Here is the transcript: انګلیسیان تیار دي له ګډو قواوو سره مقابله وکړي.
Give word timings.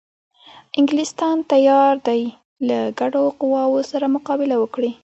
انګلیسیان 0.79 1.37
تیار 1.51 1.93
دي 2.07 2.21
له 2.67 2.79
ګډو 2.99 3.23
قواوو 3.39 3.81
سره 3.91 4.05
مقابله 4.15 4.55
وکړي. 4.59 4.91